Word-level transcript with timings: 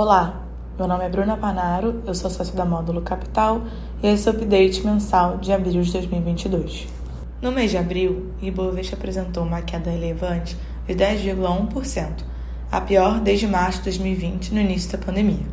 Olá, 0.00 0.46
meu 0.78 0.86
nome 0.86 1.04
é 1.04 1.08
Bruna 1.08 1.36
Panaro, 1.36 2.04
eu 2.06 2.14
sou 2.14 2.30
sócia 2.30 2.54
da 2.54 2.64
Módulo 2.64 3.02
Capital 3.02 3.62
e 4.00 4.06
esse 4.06 4.28
é 4.28 4.30
o 4.30 4.34
update 4.36 4.86
mensal 4.86 5.38
de 5.38 5.52
abril 5.52 5.82
de 5.82 5.90
2022. 5.90 6.86
No 7.42 7.50
mês 7.50 7.72
de 7.72 7.78
abril, 7.78 8.32
Ibovespa 8.40 8.94
apresentou 8.94 9.42
uma 9.42 9.60
queda 9.60 9.90
relevante 9.90 10.56
de 10.86 10.94
10,1%, 10.94 12.10
a 12.70 12.80
pior 12.80 13.18
desde 13.18 13.48
março 13.48 13.78
de 13.78 13.86
2020, 13.86 14.54
no 14.54 14.60
início 14.60 14.92
da 14.92 15.04
pandemia. 15.04 15.44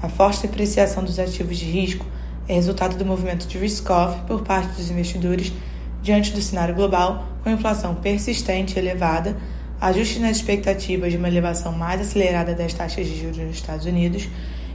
A 0.00 0.08
forte 0.08 0.46
depreciação 0.46 1.04
dos 1.04 1.18
ativos 1.18 1.58
de 1.58 1.66
risco 1.66 2.06
é 2.48 2.54
resultado 2.54 2.96
do 2.96 3.04
movimento 3.04 3.46
de 3.46 3.58
risk-off 3.58 4.18
por 4.22 4.44
parte 4.44 4.76
dos 4.76 4.90
investidores 4.90 5.52
diante 6.00 6.32
do 6.32 6.40
cenário 6.40 6.74
global, 6.74 7.26
com 7.42 7.50
inflação 7.50 7.94
persistente 7.96 8.76
e 8.76 8.78
elevada, 8.78 9.36
ajuste 9.80 10.18
nas 10.18 10.36
expectativas 10.36 11.12
de 11.12 11.18
uma 11.18 11.28
elevação 11.28 11.72
mais 11.72 12.00
acelerada 12.00 12.54
das 12.54 12.72
taxas 12.72 13.06
de 13.06 13.20
juros 13.20 13.38
nos 13.38 13.56
Estados 13.56 13.86
Unidos 13.86 14.28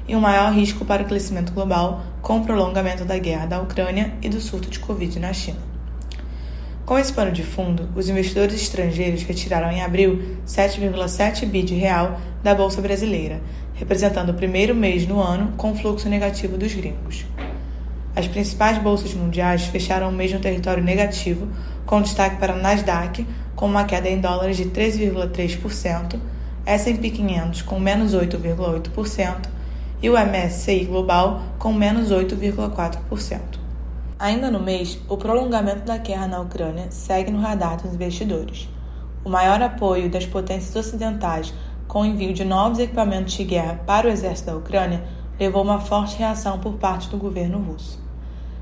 e 0.07 0.15
um 0.15 0.20
maior 0.20 0.52
risco 0.52 0.83
para 0.83 1.04
o 1.04 1.05
crescimento 1.05 1.54
global 1.54 2.01
com 2.21 2.39
o 2.39 2.43
prolongamento 2.43 3.05
da 3.05 3.18
guerra 3.18 3.46
da 3.46 3.61
Ucrânia 3.61 4.14
e 4.21 4.29
do 4.29 4.41
surto 4.41 4.69
de 4.69 4.79
Covid 4.79 5.19
na 5.19 5.32
China. 5.33 5.60
Com 6.86 6.97
esse 6.97 7.14
pano 7.14 7.32
de 7.32 7.43
fundo, 7.43 7.88
os 7.96 8.10
investidores 8.10 8.55
estrangeiros 8.55 9.21
retiraram 9.21 9.69
em 9.71 9.83
abril 9.83 10.38
7,7 10.47 11.46
bi 11.46 11.61
de 11.61 11.75
real 11.75 12.19
da 12.41 12.55
bolsa 12.55 12.82
brasileira, 12.82 13.39
representando 13.75 14.29
o 14.29 14.33
primeiro 14.33 14.74
mês 14.74 15.07
no 15.07 15.21
ano 15.21 15.54
com 15.55 15.75
fluxo 15.75 16.10
negativo 16.10 16.57
dos 16.57 16.74
gringos. 16.74 17.25
As 18.15 18.27
principais 18.27 18.77
bolsas 18.77 19.13
mundiais 19.13 19.65
fecharam 19.65 20.09
o 20.09 20.11
mês 20.11 20.33
no 20.33 20.39
território 20.39 20.83
negativo, 20.83 21.47
com 21.86 22.01
destaque 22.01 22.37
para 22.37 22.54
a 22.54 22.57
Nasdaq, 22.57 23.25
com 23.55 23.65
uma 23.65 23.83
queda 23.83 24.09
em 24.09 24.19
dólares 24.19 24.57
de 24.57 24.65
3,3%, 24.65 26.19
S&P 26.65 27.09
500 27.09 27.61
com 27.63 27.79
menos 27.79 28.13
8,8% 28.13 29.49
e 30.01 30.09
o 30.09 30.13
MSCI 30.13 30.85
Global 30.85 31.41
com 31.57 31.73
menos 31.73 32.11
8,4%. 32.11 33.39
Ainda 34.17 34.51
no 34.51 34.59
mês, 34.59 34.99
o 35.07 35.17
prolongamento 35.17 35.85
da 35.85 35.97
guerra 35.97 36.27
na 36.27 36.41
Ucrânia 36.41 36.88
segue 36.89 37.31
no 37.31 37.39
radar 37.39 37.77
dos 37.77 37.94
investidores. 37.94 38.69
O 39.23 39.29
maior 39.29 39.61
apoio 39.61 40.09
das 40.09 40.25
potências 40.25 40.75
ocidentais 40.75 41.53
com 41.88 42.01
o 42.01 42.05
envio 42.05 42.33
de 42.33 42.45
novos 42.45 42.79
equipamentos 42.79 43.33
de 43.33 43.44
guerra 43.44 43.81
para 43.85 44.07
o 44.07 44.11
exército 44.11 44.51
da 44.51 44.57
Ucrânia 44.57 45.03
levou 45.39 45.63
uma 45.63 45.79
forte 45.79 46.17
reação 46.17 46.59
por 46.59 46.73
parte 46.73 47.09
do 47.09 47.17
governo 47.17 47.59
russo 47.59 48.09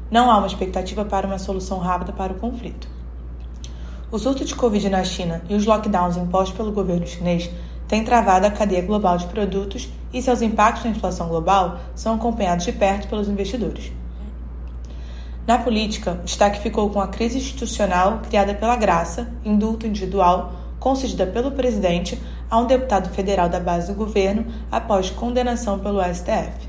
não 0.09 0.31
há 0.31 0.37
uma 0.37 0.47
expectativa 0.47 1.03
para 1.03 1.27
uma 1.27 1.37
solução 1.37 1.79
rápida 1.79 2.13
para 2.13 2.31
o 2.31 2.37
conflito. 2.37 2.87
O 4.09 4.17
surto 4.17 4.45
de 4.45 4.55
Covid 4.55 4.89
na 4.89 5.03
China 5.03 5.41
e 5.49 5.53
os 5.53 5.65
lockdowns 5.65 6.15
impostos 6.15 6.55
pelo 6.55 6.71
governo 6.71 7.05
chinês 7.05 7.49
têm 7.87 8.05
travado 8.05 8.45
a 8.45 8.51
cadeia 8.51 8.81
global 8.81 9.17
de 9.17 9.27
produtos 9.27 9.89
e 10.13 10.21
seus 10.21 10.41
impactos 10.41 10.85
na 10.85 10.91
inflação 10.91 11.27
global 11.27 11.79
são 11.93 12.15
acompanhados 12.15 12.63
de 12.63 12.71
perto 12.71 13.09
pelos 13.09 13.27
investidores. 13.27 13.91
Na 15.45 15.57
política, 15.57 16.19
o 16.21 16.25
destaque 16.25 16.61
ficou 16.61 16.89
com 16.89 17.01
a 17.01 17.07
crise 17.07 17.37
institucional 17.37 18.19
criada 18.19 18.53
pela 18.53 18.75
graça, 18.75 19.29
indulto 19.43 19.87
individual, 19.87 20.53
concedida 20.79 21.25
pelo 21.25 21.51
presidente 21.51 22.21
a 22.49 22.57
um 22.59 22.65
deputado 22.65 23.09
federal 23.09 23.49
da 23.49 23.59
base 23.59 23.91
do 23.91 23.97
governo 23.97 24.45
após 24.71 25.09
condenação 25.09 25.79
pelo 25.79 26.01
STF. 26.01 26.67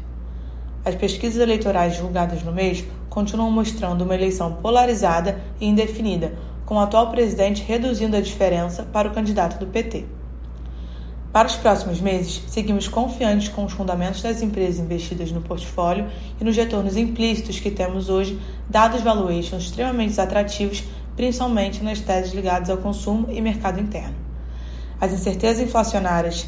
As 0.84 0.94
pesquisas 0.94 1.40
eleitorais 1.40 1.94
divulgadas 1.94 2.42
no 2.42 2.52
mês 2.52 2.84
continuam 3.10 3.50
mostrando 3.50 4.02
uma 4.02 4.14
eleição 4.14 4.54
polarizada 4.54 5.40
e 5.60 5.66
indefinida, 5.66 6.32
com 6.64 6.76
o 6.76 6.80
atual 6.80 7.10
presidente 7.10 7.62
reduzindo 7.62 8.16
a 8.16 8.20
diferença 8.20 8.82
para 8.82 9.08
o 9.08 9.12
candidato 9.12 9.58
do 9.58 9.66
PT. 9.66 10.04
Para 11.32 11.46
os 11.46 11.56
próximos 11.56 12.00
meses, 12.00 12.42
seguimos 12.48 12.88
confiantes 12.88 13.48
com 13.48 13.64
os 13.64 13.72
fundamentos 13.72 14.22
das 14.22 14.40
empresas 14.40 14.80
investidas 14.80 15.30
no 15.30 15.42
portfólio 15.42 16.06
e 16.40 16.44
nos 16.44 16.56
retornos 16.56 16.96
implícitos 16.96 17.60
que 17.60 17.70
temos 17.70 18.08
hoje, 18.08 18.40
dados 18.68 19.02
valuations 19.02 19.64
extremamente 19.64 20.18
atrativos, 20.18 20.82
principalmente 21.18 21.82
nas 21.82 21.98
teses 22.00 22.32
ligadas 22.32 22.70
ao 22.70 22.76
consumo 22.76 23.26
e 23.28 23.40
mercado 23.40 23.80
interno. 23.80 24.14
As 25.00 25.12
incertezas 25.12 25.60
inflacionárias 25.60 26.46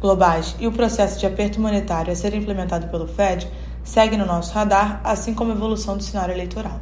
globais 0.00 0.56
e 0.58 0.66
o 0.66 0.72
processo 0.72 1.20
de 1.20 1.26
aperto 1.26 1.60
monetário 1.60 2.12
a 2.12 2.16
ser 2.16 2.34
implementado 2.34 2.88
pelo 2.88 3.06
Fed 3.06 3.48
segue 3.84 4.16
no 4.16 4.26
nosso 4.26 4.52
radar, 4.52 5.00
assim 5.04 5.32
como 5.32 5.52
a 5.52 5.54
evolução 5.54 5.96
do 5.96 6.02
cenário 6.02 6.34
eleitoral. 6.34 6.80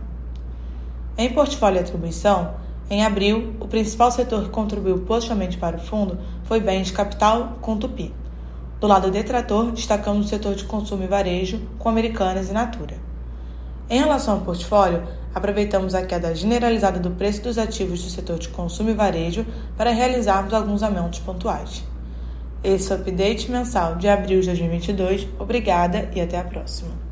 Em 1.19 1.31
portfólio 1.31 1.77
e 1.77 1.81
atribuição, 1.81 2.55
em 2.88 3.05
abril, 3.05 3.55
o 3.60 3.69
principal 3.69 4.10
setor 4.10 4.44
que 4.44 4.49
contribuiu 4.49 5.00
positivamente 5.00 5.59
para 5.59 5.77
o 5.77 5.81
fundo 5.81 6.19
foi 6.44 6.59
bens 6.59 6.87
de 6.87 6.94
capital 6.94 7.59
com 7.60 7.77
Tupi. 7.77 8.15
Do 8.81 8.87
lado 8.87 9.10
detrator, 9.10 9.72
destacamos 9.72 10.25
o 10.25 10.28
setor 10.31 10.55
de 10.55 10.65
consumo 10.65 11.05
e 11.05 11.06
varejo 11.06 11.60
com 11.78 11.91
Americanas 11.91 12.49
e 12.49 12.55
Natura. 12.55 13.06
Em 13.88 14.00
relação 14.00 14.34
ao 14.34 14.41
portfólio, 14.41 15.02
aproveitamos 15.32 15.94
a 15.94 16.04
queda 16.04 16.34
generalizada 16.34 16.98
do 16.98 17.12
preço 17.12 17.42
dos 17.42 17.56
ativos 17.56 18.02
do 18.02 18.10
setor 18.10 18.38
de 18.38 18.48
consumo 18.48 18.91
e 18.91 18.94
varejo 18.94 19.47
para 19.76 19.91
realizarmos 19.91 20.52
alguns 20.52 20.82
aumentos 20.82 21.20
pontuais. 21.20 21.84
Esse 22.64 22.92
é 22.92 22.97
o 22.97 22.98
update 22.98 23.48
mensal 23.48 23.94
de 23.94 24.08
abril 24.08 24.41
de 24.41 24.47
2022. 24.47 25.28
Obrigada 25.38 26.10
e 26.16 26.20
até 26.20 26.36
a 26.36 26.42
próxima. 26.42 26.97